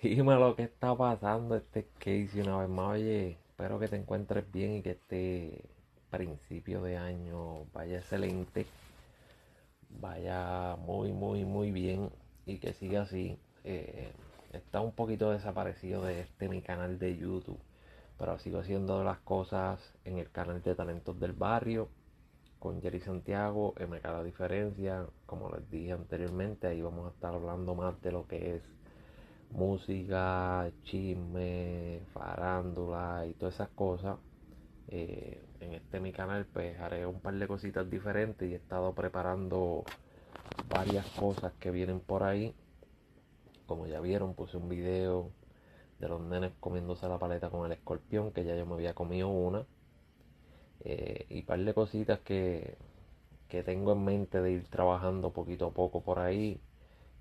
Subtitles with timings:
[0.00, 2.90] Dime lo que está pasando este Casey una vez más.
[2.92, 5.64] Oye, espero que te encuentres bien y que este
[6.08, 8.64] principio de año vaya excelente.
[9.90, 12.10] Vaya muy, muy, muy bien
[12.46, 13.40] y que siga así.
[13.64, 14.12] Eh,
[14.52, 17.58] está un poquito desaparecido de este mi canal de YouTube.
[18.18, 21.88] Pero sigo haciendo las cosas en el canal de talentos del barrio
[22.60, 27.74] con Jerry Santiago, MK La Diferencia, como les dije anteriormente, ahí vamos a estar hablando
[27.74, 28.62] más de lo que es
[29.50, 34.18] música, chisme, farándula y todas esas cosas.
[34.88, 38.94] Eh, en este mi canal pues haré un par de cositas diferentes y he estado
[38.94, 39.84] preparando
[40.68, 42.54] varias cosas que vienen por ahí.
[43.66, 45.30] Como ya vieron, puse un video
[45.98, 49.28] de los nenes comiéndose la paleta con el escorpión, que ya yo me había comido
[49.28, 49.66] una.
[50.80, 52.76] Eh, y par de cositas que,
[53.48, 56.60] que tengo en mente de ir trabajando poquito a poco por ahí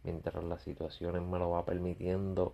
[0.04, 2.54] mientras las situaciones me lo va permitiendo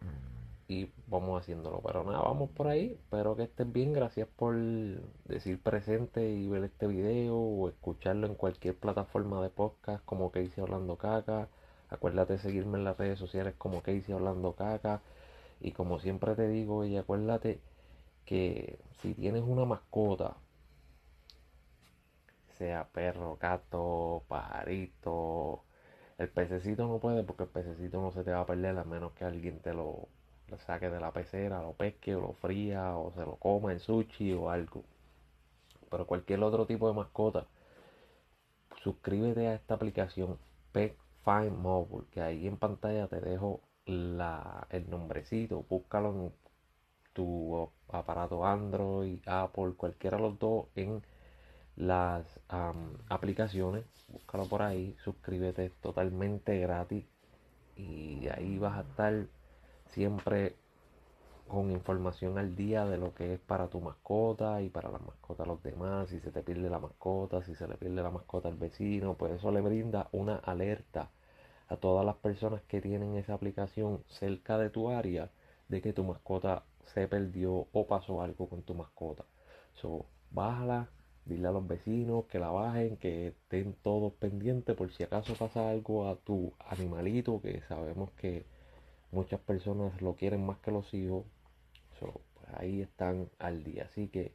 [0.68, 1.82] y vamos haciéndolo.
[1.86, 2.94] Pero nada, vamos por ahí.
[2.94, 3.94] Espero que estés bien.
[3.94, 4.56] Gracias por
[5.26, 10.62] decir presente y ver este video o escucharlo en cualquier plataforma de podcast como Casey
[10.64, 11.48] Hablando Caca.
[11.90, 15.02] Acuérdate de seguirme en las redes sociales como Casey Hablando Caca.
[15.60, 17.60] Y como siempre te digo, y acuérdate
[18.26, 20.36] que si tienes una mascota,
[22.58, 25.64] sea perro, gato, pajarito,
[26.18, 29.14] el pececito no puede porque el pececito no se te va a perder a menos
[29.14, 30.08] que alguien te lo,
[30.66, 34.34] saque de la pecera, lo pesque o lo fría o se lo coma en sushi
[34.34, 34.84] o algo.
[35.90, 37.46] Pero cualquier otro tipo de mascota,
[38.84, 40.38] suscríbete a esta aplicación
[40.72, 46.34] Pet Find Mobile, que ahí en pantalla te dejo la, el nombrecito, búscalo en
[47.14, 50.68] tu aparato Android, Apple, cualquiera de los dos
[51.76, 52.26] las
[53.10, 57.06] aplicaciones, búscalo por ahí, suscríbete totalmente gratis
[57.76, 59.26] y ahí vas a estar
[59.88, 60.56] siempre
[61.48, 65.46] con información al día de lo que es para tu mascota y para la mascota
[65.46, 68.56] los demás, si se te pierde la mascota, si se le pierde la mascota al
[68.56, 71.10] vecino, pues eso le brinda una alerta
[71.68, 75.32] a todas las personas que tienen esa aplicación cerca de tu área
[75.68, 76.64] de que tu mascota
[76.94, 79.26] se perdió o pasó algo con tu mascota.
[79.76, 80.90] So, bájala,
[81.26, 85.70] dile a los vecinos que la bajen, que estén todos pendientes por si acaso pasa
[85.70, 88.46] algo a tu animalito, que sabemos que
[89.12, 91.26] muchas personas lo quieren más que los hijos.
[92.00, 92.14] pues
[92.56, 93.86] ahí están al día.
[93.86, 94.34] Así que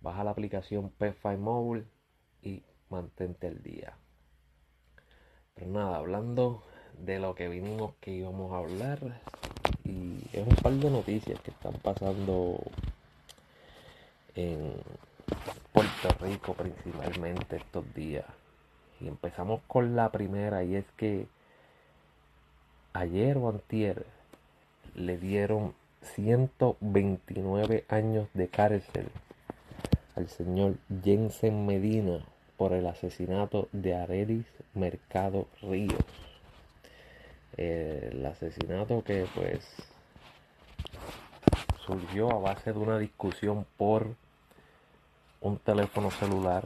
[0.00, 1.84] baja la aplicación PetFi Mobile
[2.42, 3.96] y mantente al día.
[5.54, 6.62] Pero nada, hablando
[6.98, 9.20] de lo que vinimos que íbamos a hablar.
[9.84, 12.60] Y es un par de noticias que están pasando
[14.34, 14.74] en
[15.74, 18.24] Puerto Rico principalmente estos días.
[19.00, 21.26] Y empezamos con la primera y es que
[22.92, 24.06] ayer o antier
[24.94, 29.08] le dieron 129 años de cárcel
[30.14, 32.24] al señor Jensen Medina
[32.56, 36.04] por el asesinato de Arelis Mercado Ríos.
[37.56, 39.66] El asesinato que pues
[41.84, 44.14] surgió a base de una discusión por
[45.44, 46.64] un teléfono celular.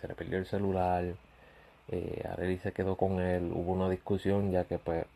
[0.00, 1.04] se le perdió el celular.
[1.88, 3.52] Eh, se quedó con él.
[3.54, 5.06] Hubo una discusión ya que pues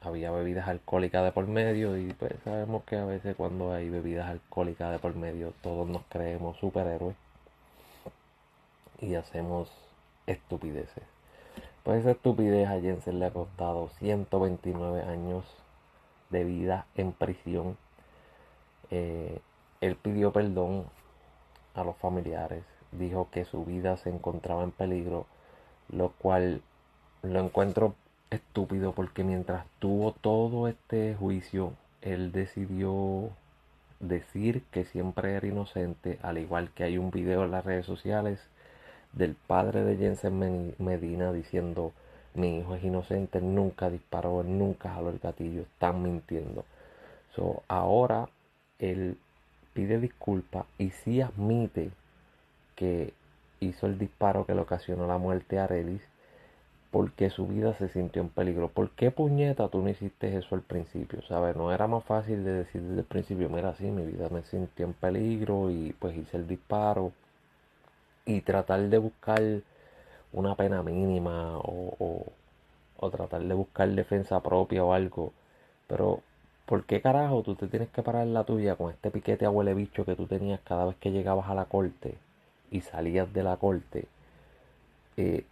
[0.00, 4.30] había bebidas alcohólicas de por medio y pues sabemos que a veces cuando hay bebidas
[4.30, 7.16] alcohólicas de por medio todos nos creemos superhéroes
[9.00, 9.70] y hacemos
[10.26, 11.04] estupideces.
[11.82, 15.44] Pues esa estupidez a Jensen le ha costado 129 años
[16.30, 17.76] de vida en prisión.
[18.90, 19.38] Eh,
[19.80, 20.84] él pidió perdón
[21.74, 25.26] a los familiares, dijo que su vida se encontraba en peligro,
[25.88, 26.62] lo cual
[27.22, 27.94] lo encuentro
[28.30, 33.30] estúpido porque mientras tuvo todo este juicio, él decidió
[34.00, 38.40] decir que siempre era inocente, al igual que hay un video en las redes sociales
[39.12, 41.92] del padre de Jensen Medina diciendo
[42.34, 46.64] mi hijo es inocente, nunca disparó, nunca jaló el gatillo, están mintiendo.
[47.34, 48.28] So, ahora
[48.78, 49.18] él
[49.74, 51.90] pide disculpas y sí admite
[52.76, 53.12] que
[53.60, 56.02] hizo el disparo que le ocasionó la muerte a Arelis
[56.90, 58.68] porque su vida se sintió en peligro.
[58.68, 61.22] ¿Por qué puñeta tú no hiciste eso al principio?
[61.22, 61.56] ¿Sabes?
[61.56, 64.86] No era más fácil de decir desde el principio, mira, sí, mi vida me sintió
[64.86, 67.12] en peligro y pues hice el disparo.
[68.24, 69.42] Y tratar de buscar
[70.32, 72.26] una pena mínima o, o,
[72.98, 75.32] o tratar de buscar defensa propia o algo.
[75.88, 76.22] Pero
[76.70, 79.50] ¿Por qué carajo tú te tienes que parar en la tuya con este piquete a
[79.50, 82.14] huele bicho que tú tenías cada vez que llegabas a la corte
[82.70, 84.06] y salías de la corte?
[85.16, 85.44] Eh,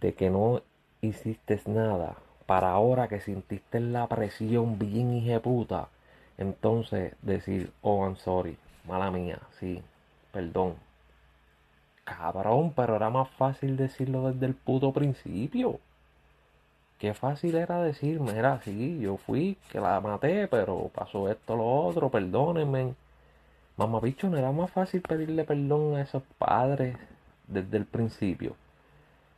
[0.00, 0.62] de que no
[1.00, 2.14] hiciste nada
[2.46, 5.88] para ahora que sintiste la presión bien puta,
[6.38, 8.56] entonces decir, oh, I'm sorry,
[8.86, 9.82] mala mía, sí,
[10.30, 10.76] perdón.
[12.04, 15.80] Cabrón, pero era más fácil decirlo desde el puto principio.
[17.00, 21.64] Qué fácil era decirme, era sí, yo fui, que la maté, pero pasó esto, lo
[21.66, 22.94] otro, perdónenme.
[23.78, 26.96] Mamá bicho, no era más fácil pedirle perdón a esos padres
[27.48, 28.54] desde el principio.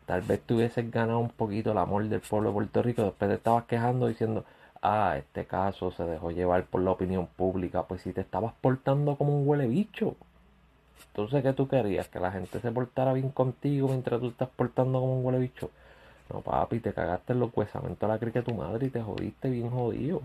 [0.06, 3.30] Tal vez te hubieses ganado un poquito el amor del pueblo de Puerto Rico, después
[3.30, 4.44] te estabas quejando diciendo,
[4.82, 9.14] ah, este caso se dejó llevar por la opinión pública, pues si te estabas portando
[9.16, 10.16] como un huele bicho.
[11.08, 12.08] Entonces, ¿qué tú querías?
[12.08, 15.70] ¿Que la gente se portara bien contigo mientras tú estás portando como un huele bicho?
[16.32, 19.02] No, papi, te cagaste en los huesamentos de la crica de tu madre y te
[19.02, 20.22] jodiste bien jodido.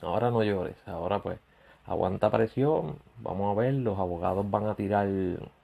[0.00, 1.38] Ahora no llores, ahora pues
[1.86, 2.96] aguanta presión.
[3.18, 5.08] Vamos a ver, los abogados van a tirar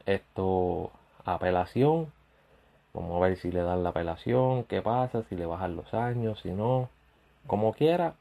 [0.06, 0.91] esto
[1.25, 2.12] a apelación.
[2.93, 6.41] Vamos a ver si le dan la apelación, qué pasa, si le bajan los años,
[6.41, 6.91] si no.
[7.47, 8.15] Como quiera,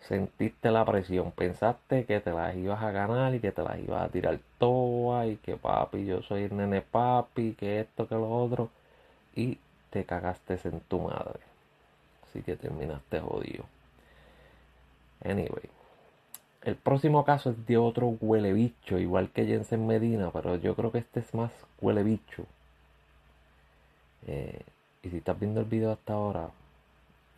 [0.00, 4.02] sentiste la presión, pensaste que te las ibas a ganar y que te las ibas
[4.02, 8.30] a tirar todas y que papi, yo soy el nene papi, que esto, que lo
[8.30, 8.70] otro.
[9.34, 9.58] Y
[9.90, 11.40] te cagaste en tu madre.
[12.24, 13.64] Así que terminaste jodido.
[15.24, 15.68] Anyway.
[16.62, 20.92] El próximo caso es de otro huele bicho, igual que Jensen Medina, pero yo creo
[20.92, 21.50] que este es más
[21.80, 22.44] huele bicho.
[24.26, 24.60] Eh,
[25.02, 26.50] y si estás viendo el video hasta ahora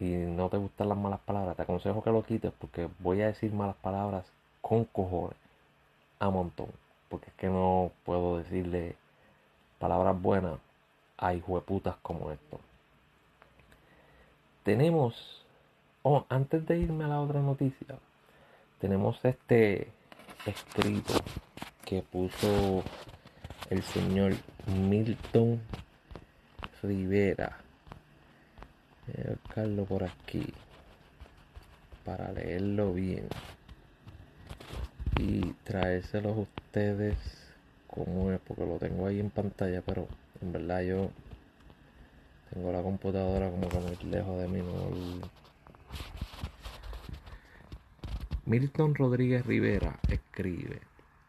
[0.01, 3.29] y no te gustan las malas palabras, te aconsejo que lo quites porque voy a
[3.29, 4.27] decir malas palabras
[4.61, 5.37] con cojones
[6.19, 6.69] a montón.
[7.09, 8.97] Porque es que no puedo decirle
[9.79, 10.59] palabras buenas
[11.17, 12.61] hay hueputas como esto.
[14.65, 15.45] Tenemos,
[16.03, 17.99] oh, antes de irme a la otra noticia,
[18.81, 19.89] tenemos este
[20.47, 21.15] escrito
[21.85, 22.83] que puso
[23.71, 24.35] el señor
[24.67, 25.61] Milton
[26.83, 27.59] Rivera.
[29.07, 30.53] Voy a buscarlo por aquí
[32.05, 33.29] para leerlo bien
[35.19, 37.17] y traérselos a ustedes
[37.87, 40.09] como es, porque lo tengo ahí en pantalla, pero
[40.43, 41.11] en verdad yo
[42.53, 44.63] tengo la computadora como que muy lejos de mí.
[48.45, 50.81] Milton Rodríguez Rivera escribe.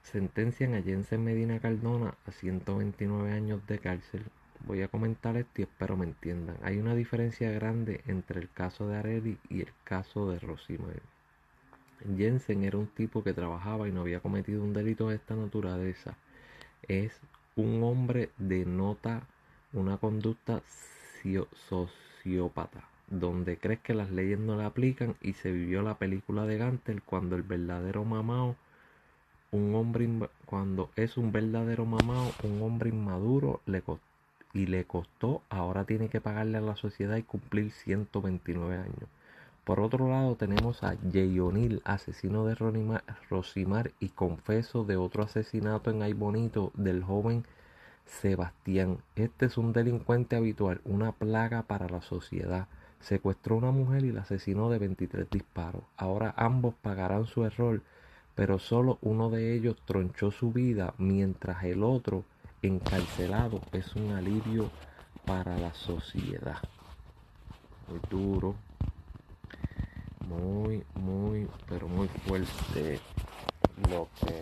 [0.01, 4.25] Sentencian a Jensen Medina Cardona a 129 años de cárcel.
[4.65, 6.57] Voy a comentar esto y espero me entiendan.
[6.63, 11.01] Hay una diferencia grande entre el caso de Areli y el caso de Rosimar.
[12.17, 16.17] Jensen era un tipo que trabajaba y no había cometido un delito de esta naturaleza.
[16.87, 17.21] Es
[17.55, 19.23] un hombre denota
[19.73, 20.61] una conducta
[21.67, 26.57] sociópata, donde crees que las leyes no le aplican y se vivió la película de
[26.57, 28.55] Gantel cuando el verdadero mamao,
[29.51, 30.09] un hombre
[30.45, 33.83] cuando es un verdadero mamao, un hombre inmaduro le
[34.53, 39.09] y le costó, ahora tiene que pagarle a la sociedad y cumplir 129 años.
[39.63, 42.53] Por otro lado tenemos a Jay O'Neill, asesino de
[43.29, 47.45] Rosimar y confeso de otro asesinato en Ay Bonito del joven
[48.05, 48.97] Sebastián.
[49.15, 52.67] Este es un delincuente habitual, una plaga para la sociedad.
[52.99, 55.83] Secuestró a una mujer y la asesinó de 23 disparos.
[55.95, 57.81] Ahora ambos pagarán su error,
[58.35, 62.25] pero solo uno de ellos tronchó su vida, mientras el otro,
[62.61, 64.69] encarcelado, es un alivio
[65.25, 66.57] para la sociedad.
[67.87, 68.55] Muy duro,
[70.27, 72.99] muy, muy, pero muy fuerte
[73.89, 74.39] lo que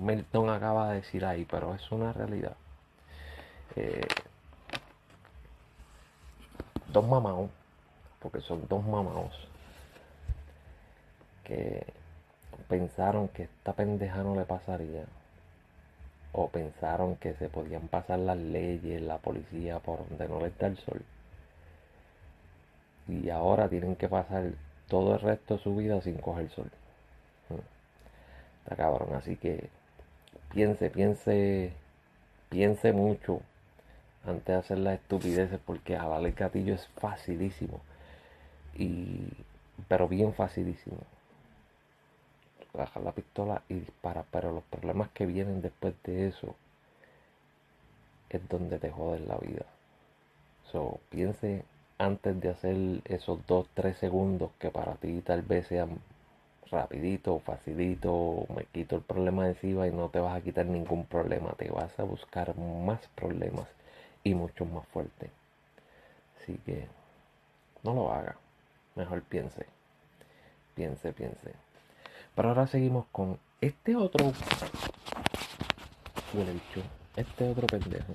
[0.00, 2.56] Milton acaba de decir ahí, pero es una realidad.
[3.76, 4.06] Eh,
[6.92, 7.50] dos mamaos,
[8.20, 9.34] porque son dos mamaos,
[11.44, 11.84] que
[12.68, 15.04] pensaron que esta pendeja no le pasaría.
[16.32, 20.66] O pensaron que se podían pasar las leyes, la policía, por donde no les da
[20.66, 21.02] el sol
[23.08, 24.52] y ahora tienen que pasar
[24.88, 26.70] todo el resto de su vida sin coger sol.
[28.64, 29.68] Está cabrón, así que
[30.52, 31.72] piense, piense,
[32.48, 33.40] piense mucho
[34.24, 37.80] antes de hacer las estupideces porque jalar el gatillo es facilísimo.
[38.74, 39.28] Y,
[39.88, 40.98] pero bien facilísimo.
[42.72, 46.56] Bajar la pistola y dispara, pero los problemas que vienen después de eso
[48.28, 49.64] es donde te joden la vida.
[50.72, 51.64] So, piense
[51.98, 55.98] antes de hacer esos 2-3 segundos que para ti tal vez sean
[56.70, 61.06] rapidito, facilito, me quito el problema de encima y no te vas a quitar ningún
[61.06, 63.66] problema, te vas a buscar más problemas
[64.24, 65.30] y mucho más fuertes.
[66.40, 66.86] Así que
[67.82, 68.36] no lo haga,
[68.94, 69.66] mejor piense,
[70.74, 71.52] piense, piense.
[72.34, 74.32] Pero ahora seguimos con este otro,
[77.16, 78.12] este otro pendejo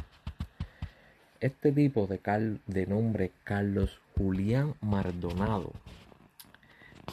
[1.41, 2.19] este tipo de,
[2.67, 5.73] de nombre Carlos Julián Mardonado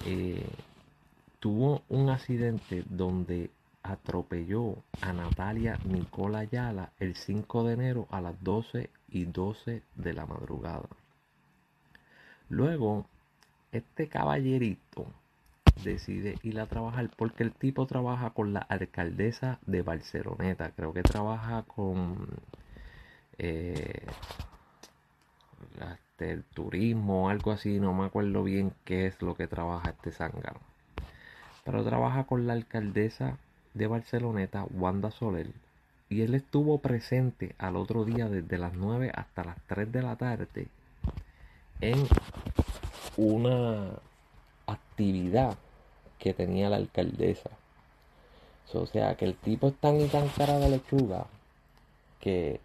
[0.05, 0.47] eh,
[1.41, 3.51] tuvo un accidente donde
[3.83, 10.13] atropelló a Natalia Nicola Ayala el 5 de enero a las 12 y 12 de
[10.13, 10.89] la madrugada.
[12.51, 13.07] Luego,
[13.73, 15.07] este caballerito
[15.83, 20.73] decide ir a trabajar porque el tipo trabaja con la alcaldesa de Barceloneta.
[20.73, 22.29] Creo que trabaja con
[23.39, 24.07] eh,
[26.19, 27.79] el turismo algo así.
[27.79, 30.61] No me acuerdo bien qué es lo que trabaja este zángano.
[31.65, 33.39] Pero trabaja con la alcaldesa
[33.75, 35.51] de Barceloneta, Wanda Soler.
[36.09, 40.17] Y él estuvo presente al otro día desde las 9 hasta las 3 de la
[40.17, 40.69] tarde
[41.81, 42.07] en
[43.17, 43.93] una
[44.67, 45.57] actividad
[46.19, 47.51] que tenía la alcaldesa.
[48.73, 51.27] O sea, que el tipo es tan y tan cara de lechuga
[52.21, 52.61] que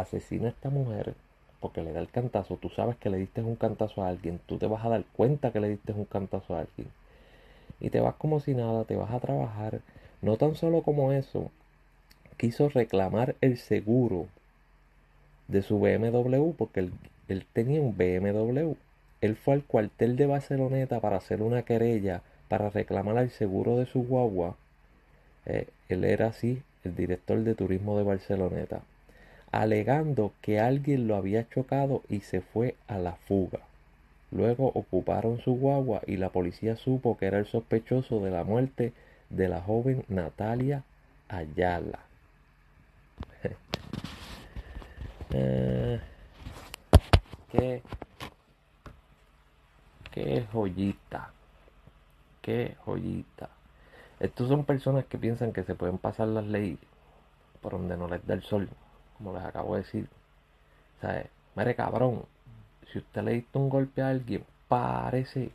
[0.00, 1.14] asesina a esta mujer
[1.60, 2.56] porque le da el cantazo.
[2.56, 4.40] Tú sabes que le diste un cantazo a alguien.
[4.46, 6.88] Tú te vas a dar cuenta que le diste un cantazo a alguien.
[7.80, 9.80] Y te vas como si nada, te vas a trabajar.
[10.22, 11.50] No tan solo como eso,
[12.36, 14.26] quiso reclamar el seguro
[15.48, 16.80] de su BMW porque
[17.28, 18.74] él, tenía un BMW.
[19.20, 23.86] Él fue al cuartel de Barceloneta para hacer una querella para reclamar el seguro de
[23.86, 24.56] su guagua.
[25.46, 28.82] Eh, él era así, el director de turismo de Barceloneta,
[29.52, 33.60] alegando que alguien lo había chocado y se fue a la fuga.
[34.30, 38.92] Luego ocuparon su guagua y la policía supo que era el sospechoso de la muerte
[39.30, 40.84] de la joven Natalia
[41.28, 42.00] Ayala.
[45.30, 46.00] Eh,
[47.52, 47.82] qué,
[50.10, 51.30] qué joyita
[52.48, 53.50] qué joyita.
[54.20, 56.78] Estos son personas que piensan que se pueden pasar las leyes
[57.60, 58.70] por donde no les da el sol,
[59.18, 60.08] como les acabo de decir.
[61.00, 61.26] ¿Sabes?
[61.54, 62.24] Mire cabrón,
[62.92, 65.50] si usted le diste un golpe a alguien, parece.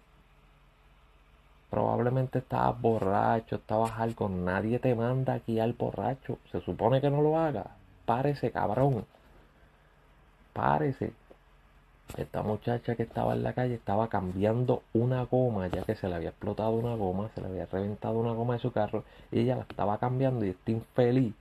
[1.70, 4.29] Probablemente estabas borracho, estabas algo.
[4.29, 6.38] Nadie te manda aquí al borracho.
[6.51, 7.65] Se supone que no lo haga.
[8.05, 9.05] Párese, cabrón.
[10.53, 11.13] Párese.
[12.17, 16.15] Esta muchacha que estaba en la calle estaba cambiando una goma, ya que se le
[16.15, 19.55] había explotado una goma, se le había reventado una goma de su carro, y ella
[19.55, 21.34] la estaba cambiando y está infeliz.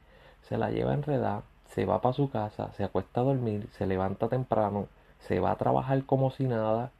[0.48, 1.42] Se la lleva enredada,
[1.74, 4.88] se va para su casa, se acuesta a dormir, se levanta temprano,
[5.26, 6.90] se va a trabajar como si nada,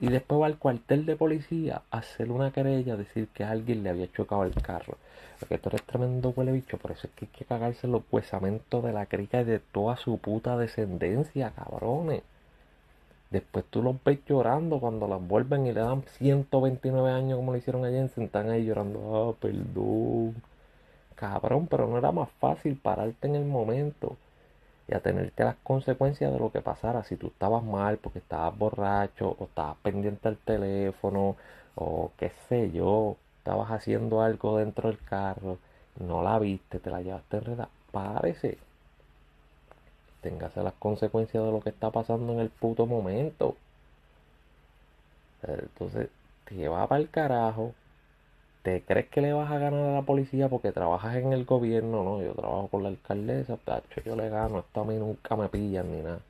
[0.00, 3.90] y después va al cuartel de policía a hacer una querella, decir que alguien le
[3.90, 4.96] había chocado el carro.
[5.38, 8.82] Porque esto es tremendo huele bicho, por eso es que hay que cagarse los huesamentos
[8.82, 12.22] de la crica y de toda su puta descendencia, cabrones.
[13.30, 17.58] Después tú los ves llorando cuando las vuelven y le dan 129 años como lo
[17.58, 18.08] hicieron ayer.
[18.10, 20.34] Se están ahí llorando, ah, perdón.
[21.22, 24.16] Cabrón, pero no era más fácil pararte en el momento
[24.88, 27.04] y atenerte a las consecuencias de lo que pasara.
[27.04, 31.36] Si tú estabas mal porque estabas borracho o estabas pendiente al teléfono
[31.76, 35.58] o qué sé yo, estabas haciendo algo dentro del carro,
[36.00, 38.58] no la viste, te la llevaste enredada, párese
[40.22, 43.56] téngase las consecuencias de lo que está pasando en el puto momento.
[45.42, 46.08] Entonces,
[46.46, 47.74] te va para el carajo.
[48.62, 52.02] ¿Te crees que le vas a ganar a la policía porque trabajas en el gobierno?
[52.04, 55.48] No, yo trabajo con la alcaldesa, tacho, yo le gano, esto a mí nunca me
[55.48, 56.20] pillan ni nada.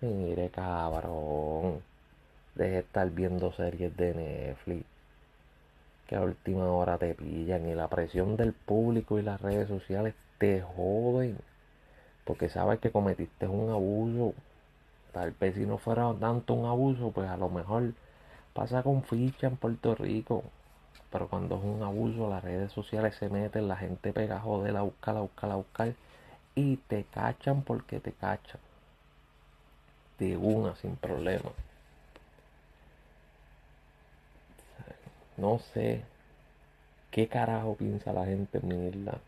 [0.00, 1.80] Mire, cabrón.
[2.54, 4.84] Deje de estar viendo series de Netflix.
[6.08, 10.14] Que a última hora te pillan y la presión del público y las redes sociales
[10.38, 11.38] te joden
[12.24, 14.34] porque sabes que cometiste un abuso.
[15.12, 17.92] Tal vez si no fuera tanto un abuso, pues a lo mejor
[18.54, 20.44] pasa con ficha en Puerto Rico.
[21.10, 24.76] Pero cuando es un abuso, las redes sociales se meten, la gente pega a joder,
[24.76, 25.94] a buscar, a buscar, a buscar.
[26.54, 28.60] Y te cachan porque te cachan.
[30.18, 31.50] De una, sin problema.
[35.36, 36.02] No sé
[37.10, 39.18] qué carajo piensa la gente en mi isla.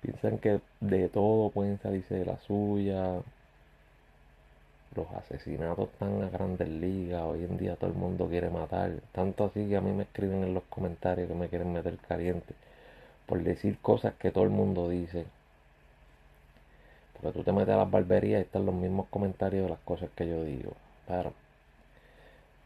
[0.00, 3.20] Piensan que de todo pueden salirse de la suya.
[4.98, 7.22] Los asesinatos están a grandes ligas.
[7.22, 8.90] Hoy en día todo el mundo quiere matar.
[9.12, 12.52] Tanto así que a mí me escriben en los comentarios que me quieren meter caliente.
[13.24, 15.24] Por decir cosas que todo el mundo dice.
[17.12, 20.10] Porque tú te metes a las barberías y están los mismos comentarios de las cosas
[20.16, 20.72] que yo digo.
[21.06, 21.32] Pero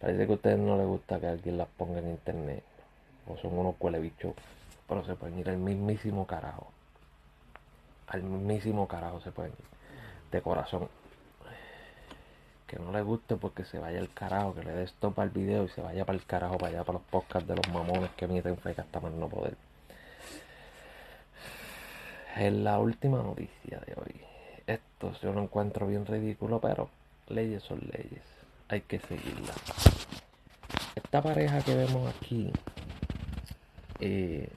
[0.00, 2.64] parece que a ustedes no les gusta que alguien las ponga en internet.
[3.28, 4.34] O son unos bichos
[4.88, 6.68] Pero se pueden ir al mismísimo carajo
[8.06, 9.64] al mismísimo carajo se pueden ir.
[10.30, 10.88] De corazón.
[12.73, 15.64] Que no le guste porque se vaya el carajo, que le dé stop al video
[15.64, 18.25] y se vaya para el carajo, para allá, para los podcasts de los mamones que
[18.25, 19.59] emiten feca hasta más no poder.
[22.35, 24.23] Es la última noticia de hoy.
[24.67, 26.88] Esto yo lo encuentro bien ridículo, pero
[27.29, 28.25] leyes son leyes,
[28.69, 29.57] hay que seguirlas.
[30.95, 32.50] Esta pareja que vemos aquí,
[34.00, 34.49] eh,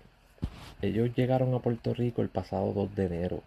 [0.82, 3.44] ellos llegaron a Puerto Rico el pasado 2 de enero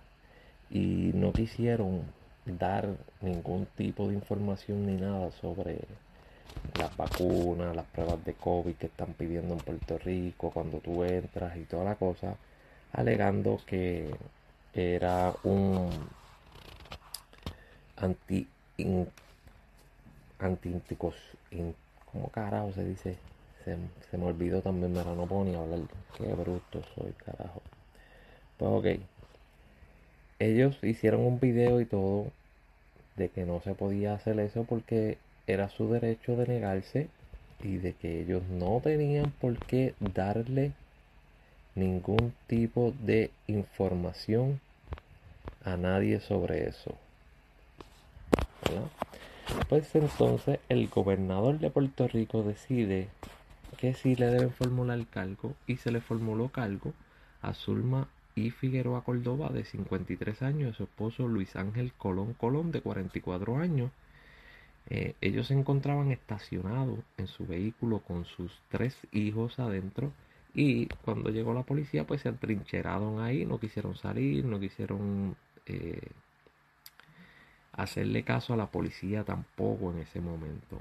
[0.69, 2.18] y no quisieron
[2.57, 2.89] dar
[3.21, 5.81] ningún tipo de información ni nada sobre
[6.79, 11.57] las vacunas, las pruebas de COVID que están pidiendo en Puerto Rico cuando tú entras
[11.57, 12.37] y toda la cosa,
[12.93, 14.15] alegando que
[14.75, 15.91] era un
[17.97, 18.47] anti
[20.39, 20.97] anti
[22.13, 23.19] como carajo se dice
[23.65, 25.81] se, me olvidó también me no puedo ni hablar
[26.17, 27.61] qué bruto soy carajo.
[28.57, 29.18] Pues ok
[30.39, 32.31] ellos hicieron un video y todo
[33.17, 37.09] de que no se podía hacer eso porque era su derecho de negarse
[37.63, 40.73] y de que ellos no tenían por qué darle
[41.75, 44.61] ningún tipo de información
[45.65, 46.95] a nadie sobre eso.
[49.69, 53.09] Pues entonces el gobernador de Puerto Rico decide
[53.79, 56.93] que sí le deben formular cargo y se le formuló cargo
[57.43, 62.81] a Zulma y Figueroa Córdoba de 53 años, su esposo Luis Ángel Colón Colón de
[62.81, 63.91] 44 años.
[64.91, 70.13] Eh, ellos se encontraban estacionados en su vehículo con sus tres hijos adentro
[70.55, 76.09] y cuando llegó la policía pues se atrincheraron ahí, no quisieron salir, no quisieron eh,
[77.73, 80.81] hacerle caso a la policía tampoco en ese momento.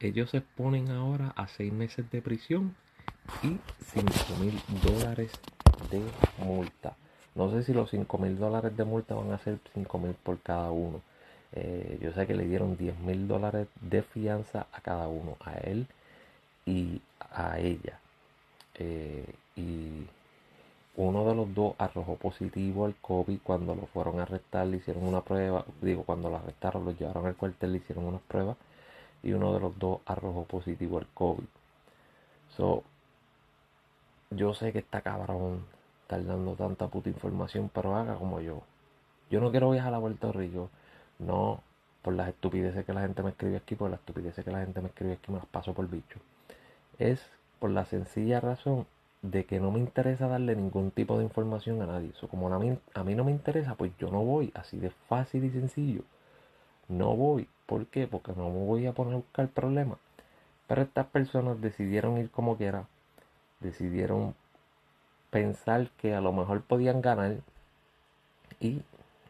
[0.00, 2.74] Ellos se exponen ahora a seis meses de prisión
[3.42, 3.58] y
[3.92, 5.32] 5 mil dólares
[5.90, 6.02] de
[6.38, 6.96] multa.
[7.34, 10.40] No sé si los 5 mil dólares de multa van a ser 5 mil por
[10.40, 11.00] cada uno.
[11.52, 15.54] Eh, yo sé que le dieron 10 mil dólares de fianza a cada uno, a
[15.58, 15.86] él
[16.66, 17.00] y
[17.30, 17.98] a ella.
[18.76, 19.26] Eh,
[19.56, 20.06] y
[20.96, 25.04] uno de los dos arrojó positivo al COVID cuando lo fueron a arrestar, le hicieron
[25.04, 28.56] una prueba, digo, cuando lo arrestaron, lo llevaron al cuartel, le hicieron unas pruebas
[29.22, 31.44] y uno de los dos arrojó positivo al COVID.
[34.30, 35.64] Yo sé que está cabrón
[36.04, 38.62] estar dando tanta puta información, pero haga como yo.
[39.30, 40.70] Yo no quiero viajar a Puerto Rico,
[41.18, 41.60] no
[42.02, 44.80] por las estupideces que la gente me escribe aquí, por las estupideces que la gente
[44.82, 46.20] me escribe aquí, me las paso por bicho.
[46.98, 47.20] Es
[47.58, 48.86] por la sencilla razón
[49.22, 52.10] de que no me interesa darle ningún tipo de información a nadie.
[52.10, 54.90] Eso como a mí, a mí no me interesa, pues yo no voy, así de
[54.90, 56.02] fácil y sencillo.
[56.88, 57.48] No voy.
[57.64, 58.06] ¿Por qué?
[58.06, 59.98] Porque no me voy a poner a buscar problemas.
[60.66, 62.84] Pero estas personas decidieron ir como quiera.
[63.60, 64.34] Decidieron
[65.34, 67.38] pensar que a lo mejor podían ganar.
[68.60, 68.82] Y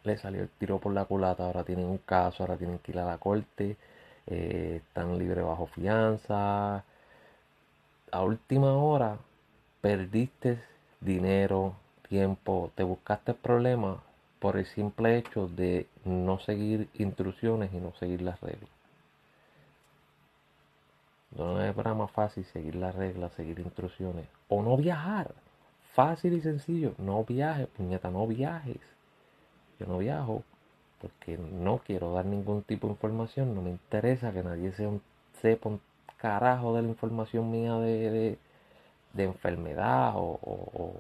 [0.02, 1.46] le salió el tiro por la culata.
[1.46, 3.78] Ahora tienen un caso, ahora tienen que ir a la corte.
[4.26, 6.84] Eh, están libres bajo fianza.
[8.12, 9.16] A última hora
[9.80, 10.62] perdiste
[11.00, 11.74] dinero,
[12.10, 13.96] tiempo, te buscaste problemas
[14.40, 18.68] por el simple hecho de no seguir instrucciones y no seguir las reglas.
[21.34, 25.34] No es para más fácil seguir las reglas, seguir instrucciones o no viajar.
[25.94, 28.80] Fácil y sencillo, no viajes, puñeta, no viajes.
[29.78, 30.42] Yo no viajo
[31.00, 34.72] porque no quiero dar ningún tipo de información, no me interesa que nadie
[35.40, 35.80] sepa un
[36.16, 38.38] carajo de la información mía de,
[39.12, 40.94] de enfermedad o,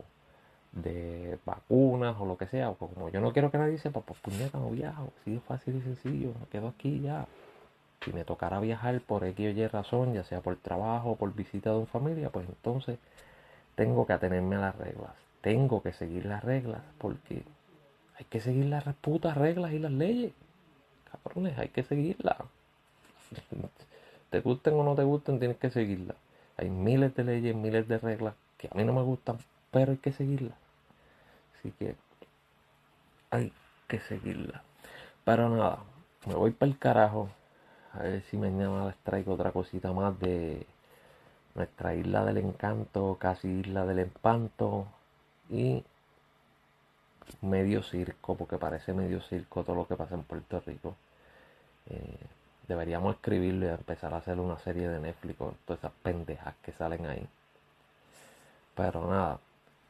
[0.72, 2.72] de vacunas o lo que sea.
[2.74, 5.12] Como yo no quiero que nadie sepa, pues puñeta, no viajo.
[5.20, 6.34] Así de fácil y sencillo.
[6.40, 7.26] Me quedo aquí ya.
[8.04, 11.34] Si me tocara viajar por X o Y razón, ya sea por trabajo o por
[11.34, 12.98] visita de una familia, pues entonces
[13.74, 15.12] tengo que atenerme a las reglas.
[15.40, 17.44] Tengo que seguir las reglas porque
[18.18, 20.32] hay que seguir las putas reglas y las leyes.
[21.10, 22.38] Cabrones, hay que seguirlas.
[24.30, 26.16] Te gusten o no te gusten, tienes que seguirlas.
[26.56, 29.38] Hay miles de leyes, miles de reglas que a mí no me gustan,
[29.70, 30.58] pero hay que seguirlas.
[31.56, 31.94] Así que
[33.30, 33.52] hay
[33.86, 34.60] que seguirlas.
[35.24, 35.84] Pero nada,
[36.26, 37.28] me voy para el carajo.
[37.92, 40.66] A ver si mañana les traigo otra cosita más de
[41.54, 44.86] nuestra isla del encanto, casi isla del espanto.
[45.50, 45.84] Y
[47.42, 50.96] medio circo, porque parece medio circo todo lo que pasa en Puerto Rico.
[51.90, 52.18] Eh,
[52.68, 56.72] Deberíamos escribirlo y empezar a hacer una serie de Netflix con todas esas pendejas que
[56.72, 57.26] salen ahí.
[58.74, 59.38] Pero nada,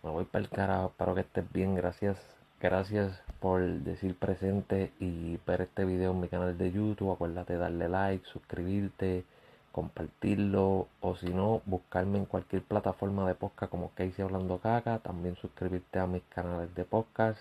[0.02, 0.86] me voy para el carajo.
[0.88, 1.76] Espero que estés bien.
[1.76, 2.18] Gracias.
[2.60, 7.12] Gracias por decir presente y ver este video en mi canal de YouTube.
[7.12, 9.24] Acuérdate de darle like, suscribirte,
[9.74, 10.88] compartirlo.
[11.00, 15.00] O si no, buscarme en cualquier plataforma de podcast como Casey Hablando Caca.
[15.00, 17.40] También suscribirte a mis canales de podcast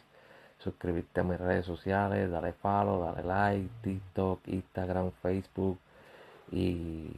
[0.64, 5.78] suscribirte a mis redes sociales, darle follow, darle like, TikTok, Instagram, Facebook
[6.52, 7.10] y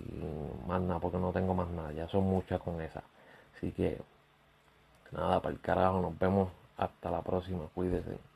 [0.68, 3.04] más nada, porque no tengo más nada, ya son muchas con esas.
[3.56, 4.02] Así que
[5.12, 8.35] nada, para el carajo, nos vemos hasta la próxima, cuídense.